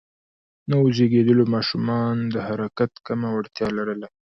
نوو 0.69 0.87
زېږیدليو 0.97 1.51
ماشومان 1.55 2.15
د 2.33 2.35
حرکت 2.47 2.91
کمه 3.07 3.29
وړتیا 3.31 3.67
لرله. 3.77 4.07